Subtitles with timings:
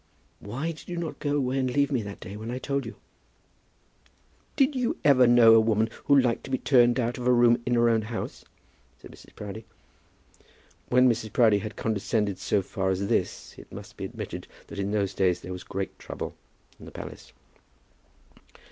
[0.39, 2.95] "Why did you not go away and leave me that day when I told you?"
[4.55, 7.61] "Did you ever know a woman who liked to be turned out of a room
[7.67, 8.43] in her own house?"
[8.99, 9.35] said Mrs.
[9.35, 9.65] Proudie.
[10.89, 11.31] When Mrs.
[11.31, 15.41] Proudie had condescended so far as this, it must be admitted that in those days
[15.41, 16.33] there was great trouble
[16.79, 17.31] in the palace.